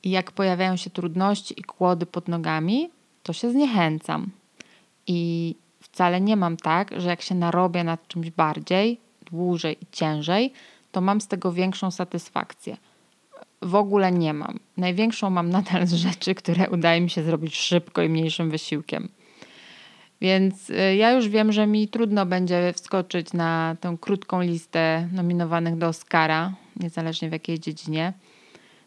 I 0.04 0.10
jak 0.10 0.32
pojawiają 0.32 0.76
się 0.76 0.90
trudności 0.90 1.60
i 1.60 1.64
kłody 1.64 2.06
pod 2.06 2.28
nogami, 2.28 2.90
to 3.24 3.34
się 3.34 3.52
zniechęcam. 3.52 4.30
I 5.08 5.56
wcale 5.82 6.22
nie 6.22 6.36
mam 6.36 6.58
tak, 6.58 7.02
że 7.02 7.10
jak 7.10 7.22
się 7.22 7.36
narobię 7.36 7.84
nad 7.84 8.08
czymś 8.08 8.32
bardziej, 8.32 9.00
dłużej 9.32 9.78
i 9.82 9.86
ciężej, 9.92 10.54
to 10.92 11.02
mam 11.02 11.22
z 11.22 11.28
tego 11.28 11.52
większą 11.52 11.92
satysfakcję. 11.92 12.78
W 13.62 13.76
ogóle 13.76 14.12
nie 14.12 14.34
mam. 14.34 14.60
Największą 14.78 15.30
mam 15.30 15.50
nadal 15.50 15.88
z 15.88 15.94
rzeczy, 15.94 16.36
które 16.36 16.70
udaje 16.70 17.02
mi 17.02 17.10
się 17.10 17.24
zrobić 17.24 17.56
szybko 17.56 18.02
i 18.02 18.10
mniejszym 18.10 18.50
wysiłkiem. 18.50 19.10
Więc 20.22 20.70
y, 20.70 20.96
ja 20.96 21.12
już 21.12 21.28
wiem, 21.30 21.52
że 21.52 21.68
mi 21.68 21.88
trudno 21.88 22.26
będzie 22.26 22.74
wskoczyć 22.74 23.34
na 23.34 23.76
tę 23.82 23.98
krótką 24.02 24.42
listę 24.42 25.10
nominowanych 25.12 25.78
do 25.78 25.88
Oscara, 25.88 26.54
niezależnie 26.76 27.30
w 27.30 27.32
jakiej 27.32 27.60
dziedzinie. 27.60 28.14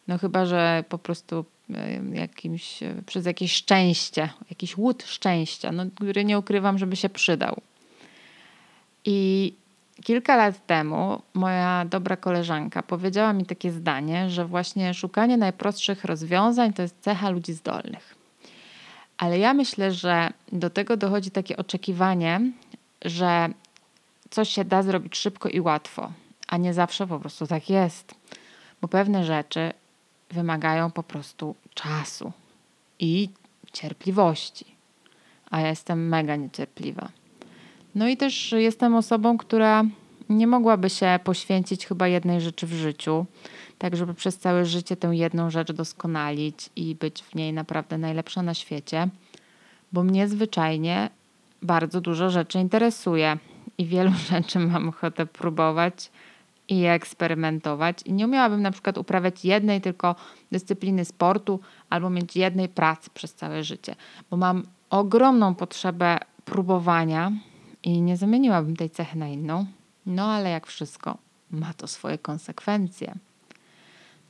No 0.09 0.19
chyba, 0.19 0.47
że 0.47 0.85
po 0.89 0.99
prostu 0.99 1.45
jakimś, 2.13 2.81
przez 3.07 3.27
jakieś 3.27 3.53
szczęście, 3.53 4.29
jakiś 4.51 4.77
łód 4.77 5.03
szczęścia, 5.03 5.73
no, 5.73 5.87
który 5.95 6.25
nie 6.25 6.39
ukrywam, 6.39 6.79
żeby 6.79 6.97
się 6.97 7.09
przydał. 7.09 7.61
I 9.05 9.55
kilka 10.05 10.37
lat 10.37 10.67
temu 10.67 11.23
moja 11.35 11.85
dobra 11.85 12.17
koleżanka 12.17 12.83
powiedziała 12.83 13.33
mi 13.33 13.47
takie 13.47 13.71
zdanie, 13.71 14.31
że 14.31 14.47
właśnie 14.47 14.95
szukanie 14.95 15.37
najprostszych 15.37 16.05
rozwiązań 16.05 16.73
to 16.73 16.83
jest 16.83 17.01
cecha 17.01 17.31
ludzi 17.31 17.53
zdolnych. 17.53 18.15
Ale 19.19 19.39
ja 19.39 19.55
myślę, 19.55 19.93
że 19.93 20.33
do 20.53 20.71
tego 20.71 20.97
dochodzi 20.97 21.31
takie 21.31 21.57
oczekiwanie, 21.57 22.41
że 23.05 23.49
coś 24.31 24.49
się 24.49 24.65
da 24.65 24.83
zrobić 24.83 25.17
szybko 25.17 25.49
i 25.49 25.61
łatwo, 25.61 26.13
a 26.49 26.57
nie 26.57 26.75
zawsze 26.75 27.07
po 27.07 27.21
prostu 27.21 27.47
tak 27.47 27.71
jest. 27.71 28.15
Bo 28.81 28.89
pewne 28.89 29.25
rzeczy 29.25 29.73
wymagają 30.31 30.91
po 30.91 31.03
prostu 31.03 31.55
czasu 31.75 32.33
i 32.99 33.29
cierpliwości. 33.73 34.67
A 35.51 35.61
ja 35.61 35.69
jestem 35.69 36.09
mega 36.09 36.37
niecierpliwa. 36.37 37.09
No 37.95 38.09
i 38.09 38.17
też 38.17 38.53
jestem 38.53 38.95
osobą, 38.95 39.39
która 39.39 39.85
nie 40.29 40.47
mogłaby 40.47 40.91
się 40.91 41.21
poświęcić 41.25 41.87
chyba 41.87 42.09
jednej 42.09 42.41
rzeczy 42.41 42.67
w 42.67 42.73
życiu, 42.73 43.27
tak 43.79 43.97
żeby 43.97 44.15
przez 44.15 44.39
całe 44.39 44.65
życie 44.65 44.97
tę 44.97 45.09
jedną 45.09 45.51
rzecz 45.51 45.73
doskonalić 45.73 46.71
i 46.77 46.95
być 46.95 47.23
w 47.23 47.35
niej 47.35 47.53
naprawdę 47.53 47.99
najlepsza 47.99 48.43
na 48.43 48.55
świecie, 48.55 49.09
bo 49.93 50.05
mnie 50.05 50.29
zwyczajnie 50.29 51.11
bardzo 51.63 52.01
dużo 52.01 52.31
rzeczy 52.31 52.59
interesuje 52.59 53.39
i 53.79 53.87
wielu 53.87 54.11
rzeczy 54.31 54.59
mam 54.59 54.89
ochotę 54.89 55.27
próbować 55.27 56.11
i 56.69 56.85
eksperymentować. 56.85 58.03
I 58.05 58.13
nie 58.13 58.27
umiałabym 58.27 58.63
na 58.63 58.71
przykład 58.71 58.99
uprawiać 58.99 59.45
jednej 59.45 59.81
tylko 59.81 60.15
dyscypliny 60.53 61.05
sportu 61.05 61.61
albo 61.91 62.11
mieć 62.11 62.37
jednej 62.37 62.69
pracy 62.69 63.11
przez 63.15 63.35
całe 63.35 63.65
życie, 63.65 63.97
bo 64.31 64.37
mam 64.37 64.63
ogromną 64.91 65.55
potrzebę 65.55 66.19
próbowania 66.45 67.33
i 67.83 68.03
nie 68.03 68.17
zamieniłabym 68.17 68.77
tej 68.77 68.91
cechy 68.91 69.19
na 69.19 69.29
inną. 69.29 69.67
No 70.07 70.33
ale 70.33 70.51
jak 70.51 70.67
wszystko, 70.67 71.19
ma 71.51 71.75
to 71.75 71.87
swoje 71.87 72.19
konsekwencje. 72.19 73.15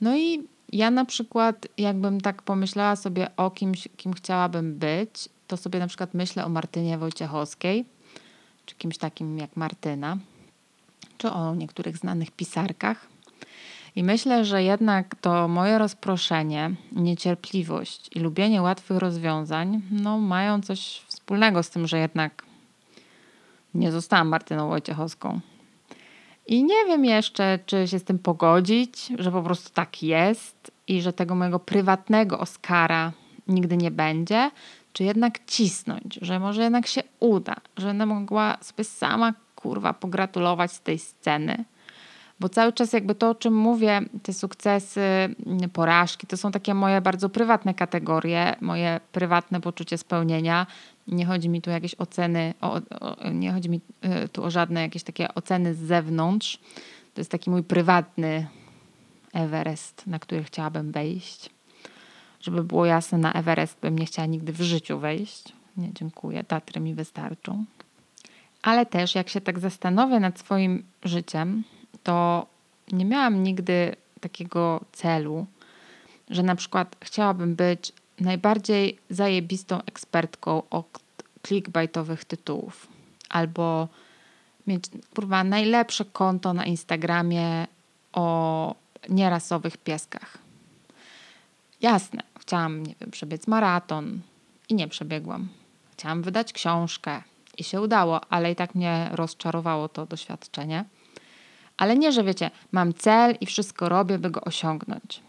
No 0.01 0.17
i 0.17 0.43
ja 0.73 0.91
na 0.91 1.05
przykład, 1.05 1.67
jakbym 1.79 2.21
tak 2.21 2.43
pomyślała 2.43 2.97
sobie 2.97 3.37
o 3.37 3.51
kimś, 3.51 3.89
kim 3.97 4.13
chciałabym 4.13 4.79
być, 4.79 5.29
to 5.47 5.57
sobie 5.57 5.79
na 5.79 5.87
przykład 5.87 6.15
myślę 6.15 6.45
o 6.45 6.49
Martynie 6.49 6.99
Wojciechowskiej, 6.99 7.85
czy 8.67 8.75
kimś 8.75 8.99
takim 8.99 9.39
jak 9.39 9.57
Martyna, 9.57 10.17
czy 11.19 11.31
o 11.31 11.55
niektórych 11.55 11.97
znanych 11.97 12.31
pisarkach. 12.31 13.13
I 13.97 14.05
myślę, 14.05 14.45
że 14.45 14.63
jednak 14.63 15.15
to 15.15 15.49
moje 15.49 15.79
rozproszenie, 15.79 16.75
niecierpliwość 16.93 18.11
i 18.17 18.21
lubienie 18.21 18.63
łatwych 18.63 18.99
rozwiązań 18.99 19.83
no, 19.91 20.19
mają 20.19 20.63
coś 20.63 21.03
wspólnego 21.09 21.63
z 21.63 21.71
tym, 21.71 21.87
że 21.87 21.99
jednak 21.99 22.45
nie 23.75 23.93
zostałam 23.93 24.29
Martyną 24.29 24.69
Wojciechowską. 24.69 25.41
I 26.47 26.65
nie 26.65 26.85
wiem 26.87 27.05
jeszcze, 27.05 27.59
czy 27.67 27.89
się 27.89 27.99
z 27.99 28.05
tym 28.05 28.19
pogodzić, 28.19 29.13
że 29.19 29.33
po 29.33 29.43
prostu 29.43 29.71
tak 29.75 30.03
jest 30.03 30.73
i 30.89 31.03
że 31.03 31.13
tego 31.13 31.35
mojego 31.35 31.59
prywatnego 31.59 32.39
Oscara 32.39 33.13
nigdy 33.49 33.77
nie 33.77 33.91
będzie, 33.91 34.51
czy 34.93 35.05
jednak 35.05 35.45
cisnąć, 35.47 36.19
że 36.23 36.41
może 36.41 36.63
jednak 36.63 36.87
się 36.87 37.03
uda, 37.21 37.57
że 37.77 37.87
będę 37.87 38.07
mogła 38.07 38.59
sobie 38.61 38.85
sama 38.85 39.35
kurwa 39.57 39.93
pogratulować 39.93 40.73
z 40.73 40.81
tej 40.81 40.99
sceny. 40.99 41.65
Bo 42.43 42.49
cały 42.49 42.73
czas 42.73 42.93
jakby 42.93 43.15
to, 43.15 43.31
o 43.31 43.35
czym 43.35 43.55
mówię, 43.55 44.01
te 44.23 44.33
sukcesy, 44.33 45.01
porażki, 45.73 46.27
to 46.27 46.37
są 46.37 46.53
takie 46.53 46.75
moje 46.75 47.01
bardzo 47.01 47.29
prywatne 47.29 47.75
kategorie, 47.75 48.57
moje 48.61 49.01
prywatne 49.13 49.61
poczucie 49.61 49.99
spełnienia. 49.99 50.67
Nie 51.07 51.27
chodzi 51.27 51.49
mi 51.49 51.63
tu 51.63 51.71
jakieś 51.71 51.95
oceny, 51.99 52.55
o, 52.61 52.81
o, 53.01 53.31
nie 53.31 53.53
chodzi 53.53 53.71
mi 53.71 53.81
y, 54.25 54.29
tu 54.29 54.45
o 54.45 54.51
żadne 54.51 54.83
jakieś 54.83 55.03
takie 55.03 55.35
oceny 55.35 55.75
z 55.75 55.79
zewnątrz. 55.79 56.59
To 57.15 57.21
jest 57.21 57.31
taki 57.31 57.51
mój 57.51 57.63
prywatny 57.63 58.47
Everest, 59.33 60.07
na 60.07 60.19
który 60.19 60.45
chciałabym 60.45 60.93
wejść. 60.93 61.51
Żeby 62.41 62.65
było 62.65 62.87
jasne, 62.87 63.19
na 63.19 63.33
Everest 63.33 63.81
bym 63.81 63.99
nie 63.99 64.07
chciała 64.07 64.27
nigdy 64.27 64.53
w 64.53 64.61
życiu 64.61 64.99
wejść. 64.99 65.53
Nie, 65.77 65.93
dziękuję. 65.93 66.45
Tatry 66.45 66.81
mi 66.81 66.95
wystarczą 66.95 67.65
Ale 68.63 68.87
też, 68.87 69.15
jak 69.15 69.29
się 69.29 69.41
tak 69.41 69.59
zastanowię 69.59 70.21
nad 70.21 70.39
swoim 70.39 70.85
życiem, 71.05 71.65
to 72.03 72.47
nie 72.93 73.05
miałam 73.05 73.43
nigdy 73.43 73.97
takiego 74.21 74.81
celu, 74.93 75.47
że 76.31 76.43
na 76.43 76.57
przykład 76.57 76.97
chciałabym 77.01 77.55
być 77.55 77.93
najbardziej 78.21 78.99
zajebistą 79.11 79.81
ekspertką 79.87 80.63
od 80.71 80.87
clickbaitowych 81.47 82.25
tytułów 82.25 82.87
albo 83.29 83.89
mieć 84.67 84.85
kurwa 85.15 85.45
najlepsze 85.45 86.05
konto 86.05 86.53
na 86.53 86.65
Instagramie 86.65 87.67
o 88.13 88.75
nierasowych 89.09 89.77
pieskach. 89.77 90.39
Jasne, 91.81 92.23
chciałam, 92.41 92.83
nie 92.83 92.95
wiem, 93.01 93.11
przebiec 93.11 93.47
maraton 93.47 94.21
i 94.69 94.75
nie 94.75 94.89
przebiegłam. 94.89 95.49
Chciałam 95.93 96.23
wydać 96.23 96.53
książkę 96.53 97.23
i 97.59 97.65
się 97.65 97.81
udało, 97.81 98.21
ale 98.31 98.53
i 98.53 98.57
tak 98.57 98.75
mnie 98.75 99.09
rozczarowało 99.13 99.89
to 99.89 100.07
doświadczenie. 100.07 100.85
Ale 101.77 101.97
nie, 101.97 102.13
że 102.13 102.25
wiecie, 102.25 102.51
mam 102.73 102.95
cel 102.95 103.37
i 103.41 103.47
wszystko 103.47 103.89
robię, 103.89 104.19
by 104.19 104.31
go 104.31 104.41
osiągnąć. 104.41 105.21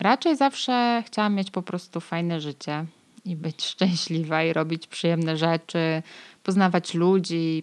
Raczej 0.00 0.36
zawsze 0.36 1.02
chciałam 1.06 1.34
mieć 1.34 1.50
po 1.50 1.62
prostu 1.62 2.00
fajne 2.00 2.40
życie 2.40 2.84
i 3.24 3.36
być 3.36 3.64
szczęśliwa 3.64 4.44
i 4.44 4.52
robić 4.52 4.86
przyjemne 4.86 5.36
rzeczy, 5.36 6.02
poznawać 6.42 6.94
ludzi, 6.94 7.62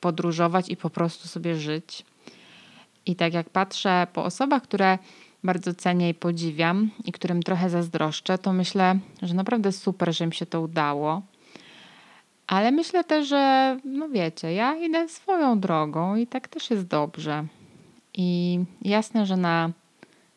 podróżować 0.00 0.68
i 0.68 0.76
po 0.76 0.90
prostu 0.90 1.28
sobie 1.28 1.54
żyć. 1.54 2.04
I 3.06 3.16
tak 3.16 3.34
jak 3.34 3.50
patrzę 3.50 4.06
po 4.12 4.24
osobach, 4.24 4.62
które 4.62 4.98
bardzo 5.44 5.74
cenię 5.74 6.08
i 6.08 6.14
podziwiam 6.14 6.90
i 7.04 7.12
którym 7.12 7.42
trochę 7.42 7.70
zazdroszczę, 7.70 8.38
to 8.38 8.52
myślę, 8.52 8.98
że 9.22 9.34
naprawdę 9.34 9.72
super, 9.72 10.14
że 10.14 10.24
im 10.24 10.32
się 10.32 10.46
to 10.46 10.60
udało. 10.60 11.22
Ale 12.48 12.70
myślę 12.70 13.04
też, 13.04 13.28
że 13.28 13.76
no 13.84 14.08
wiecie, 14.08 14.52
ja 14.52 14.76
idę 14.76 15.08
swoją 15.08 15.60
drogą 15.60 16.16
i 16.16 16.26
tak 16.26 16.48
też 16.48 16.70
jest 16.70 16.86
dobrze. 16.86 17.46
I 18.14 18.60
jasne, 18.82 19.26
że 19.26 19.36
na 19.36 19.70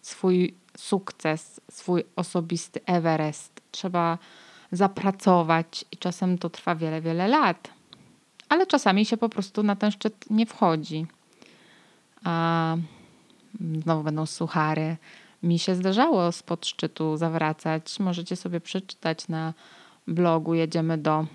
swój 0.01 0.53
sukces, 0.77 1.61
swój 1.71 2.03
osobisty 2.15 2.79
Everest 2.85 3.61
trzeba 3.71 4.17
zapracować 4.71 5.85
i 5.91 5.97
czasem 5.97 6.37
to 6.37 6.49
trwa 6.49 6.75
wiele, 6.75 7.01
wiele 7.01 7.27
lat. 7.27 7.69
Ale 8.49 8.67
czasami 8.67 9.05
się 9.05 9.17
po 9.17 9.29
prostu 9.29 9.63
na 9.63 9.75
ten 9.75 9.91
szczyt 9.91 10.25
nie 10.29 10.45
wchodzi. 10.45 11.05
A 12.23 12.75
znowu 13.83 14.03
będą 14.03 14.25
suchary. 14.25 14.97
Mi 15.43 15.59
się 15.59 15.75
zdarzało 15.75 16.31
spod 16.31 16.65
szczytu 16.65 17.17
zawracać. 17.17 17.99
Możecie 17.99 18.35
sobie 18.35 18.59
przeczytać 18.59 19.27
na 19.27 19.53
blogu 20.07 20.53
Jedziemy 20.53 20.97
do. 20.97 21.25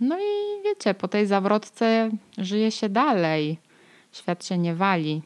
No 0.00 0.18
i 0.18 0.62
wiecie, 0.64 0.94
po 0.94 1.08
tej 1.08 1.26
zawrotce 1.26 2.10
żyje 2.38 2.70
się 2.70 2.88
dalej. 2.88 3.58
Świat 4.12 4.44
się 4.44 4.58
nie 4.58 4.74
wali. 4.74 5.22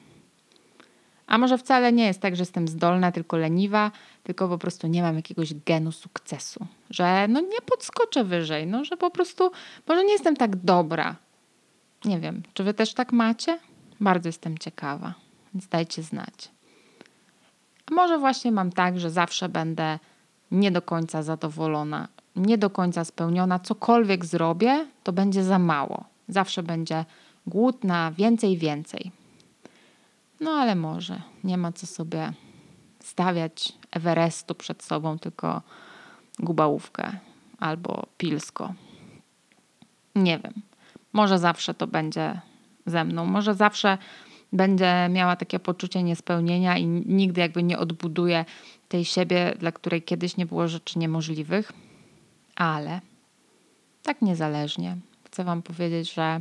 A 1.26 1.38
może 1.38 1.58
wcale 1.58 1.92
nie 1.92 2.06
jest 2.06 2.20
tak, 2.20 2.36
że 2.36 2.42
jestem 2.42 2.68
zdolna, 2.68 3.12
tylko 3.12 3.36
leniwa, 3.36 3.90
tylko 4.22 4.48
po 4.48 4.58
prostu 4.58 4.86
nie 4.86 5.02
mam 5.02 5.16
jakiegoś 5.16 5.54
genu 5.54 5.92
sukcesu. 5.92 6.66
Że 6.90 7.26
no 7.28 7.40
nie 7.40 7.60
podskoczę 7.66 8.24
wyżej, 8.24 8.66
no 8.66 8.84
że 8.84 8.96
po 8.96 9.10
prostu 9.10 9.50
może 9.86 10.04
nie 10.04 10.12
jestem 10.12 10.36
tak 10.36 10.56
dobra. 10.56 11.16
Nie 12.04 12.20
wiem, 12.20 12.42
czy 12.54 12.64
wy 12.64 12.74
też 12.74 12.94
tak 12.94 13.12
macie? 13.12 13.58
Bardzo 14.00 14.28
jestem 14.28 14.58
ciekawa, 14.58 15.14
więc 15.54 15.68
dajcie 15.68 16.02
znać. 16.02 16.50
A 17.86 17.94
może 17.94 18.18
właśnie 18.18 18.52
mam 18.52 18.72
tak, 18.72 19.00
że 19.00 19.10
zawsze 19.10 19.48
będę 19.48 19.98
nie 20.50 20.70
do 20.70 20.82
końca 20.82 21.22
zadowolona, 21.22 22.08
nie 22.36 22.58
do 22.58 22.70
końca 22.70 23.04
spełniona. 23.04 23.58
Cokolwiek 23.58 24.24
zrobię, 24.24 24.86
to 25.02 25.12
będzie 25.12 25.44
za 25.44 25.58
mało. 25.58 26.04
Zawsze 26.28 26.62
będzie 26.62 27.04
głód 27.46 27.84
na 27.84 28.12
więcej, 28.12 28.56
więcej. 28.56 29.12
No 30.40 30.50
ale 30.50 30.74
może 30.74 31.22
nie 31.44 31.56
ma 31.56 31.72
co 31.72 31.86
sobie 31.86 32.32
stawiać 33.00 33.72
Everestu 33.90 34.54
przed 34.54 34.82
sobą, 34.82 35.18
tylko 35.18 35.62
gubałówkę 36.38 37.12
albo 37.58 38.06
pilsko. 38.18 38.74
Nie 40.14 40.38
wiem. 40.38 40.52
Może 41.12 41.38
zawsze 41.38 41.74
to 41.74 41.86
będzie 41.86 42.40
ze 42.86 43.04
mną. 43.04 43.26
Może 43.26 43.54
zawsze 43.54 43.98
będzie 44.52 45.08
miała 45.10 45.36
takie 45.36 45.58
poczucie 45.58 46.02
niespełnienia 46.02 46.78
i 46.78 46.86
nigdy 46.86 47.40
jakby 47.40 47.62
nie 47.62 47.78
odbuduje 47.78 48.44
tej 48.88 49.04
siebie, 49.04 49.54
dla 49.58 49.72
której 49.72 50.02
kiedyś 50.02 50.36
nie 50.36 50.46
było 50.46 50.68
rzeczy 50.68 50.98
niemożliwych. 50.98 51.72
Ale 52.60 53.00
tak 54.02 54.22
niezależnie 54.22 54.96
chcę 55.24 55.44
Wam 55.44 55.62
powiedzieć, 55.62 56.14
że 56.14 56.40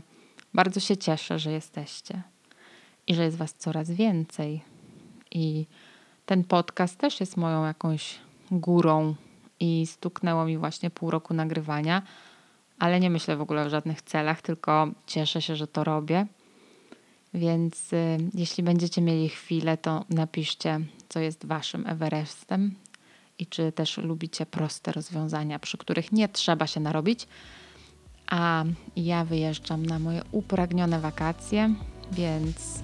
bardzo 0.54 0.80
się 0.80 0.98
cieszę, 0.98 1.40
że 1.40 1.52
jesteście 1.52 2.22
i 3.08 3.16
że 3.16 3.24
jest 3.24 3.38
Was 3.38 3.54
coraz 3.54 3.92
więcej. 3.92 4.62
I 5.32 5.66
ten 6.26 6.44
podcast 6.44 6.98
też 6.98 7.20
jest 7.20 7.38
moją 7.38 7.66
jakąś 7.66 8.20
górą 8.52 9.16
i 9.60 9.88
stuknęło 9.88 10.46
mi 10.46 10.58
właśnie 10.58 10.90
pół 10.90 11.12
roku 11.12 11.34
nagrywania, 11.34 12.02
ale 12.80 13.00
nie 13.00 13.10
myślę 13.10 13.38
w 13.38 13.42
ogóle 13.42 13.62
o 13.66 13.70
żadnych 13.70 14.02
celach, 14.02 14.42
tylko 14.42 14.88
cieszę 15.08 15.42
się, 15.42 15.56
że 15.56 15.68
to 15.68 15.84
robię. 15.84 16.26
Więc 17.34 17.94
y, 17.94 18.18
jeśli 18.34 18.64
będziecie 18.64 19.02
mieli 19.02 19.30
chwilę, 19.30 19.78
to 19.78 20.06
napiszcie, 20.10 20.80
co 21.10 21.20
jest 21.20 21.46
Waszym 21.46 21.88
Everestem 21.88 22.76
i 23.40 23.48
czy 23.48 23.72
też 23.72 23.98
lubicie 23.98 24.46
proste 24.46 24.92
rozwiązania, 24.92 25.60
przy 25.60 25.78
których 25.78 26.12
nie 26.12 26.30
trzeba 26.30 26.68
się 26.68 26.80
narobić. 26.80 27.28
A 28.28 28.64
ja 28.96 29.26
wyjeżdżam 29.26 29.86
na 29.86 30.00
moje 30.00 30.22
upragnione 30.32 31.00
wakacje, 31.00 31.76
więc 32.12 32.84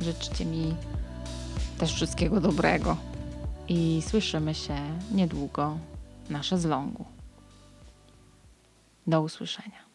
życzcie 0.00 0.44
mi 0.44 0.74
też 1.78 1.94
wszystkiego 1.94 2.40
dobrego 2.40 2.96
i 3.68 4.02
słyszymy 4.06 4.54
się 4.54 4.76
niedługo 5.12 5.78
na 6.30 6.42
szezlongu. 6.42 7.04
Do 9.06 9.22
usłyszenia. 9.22 9.91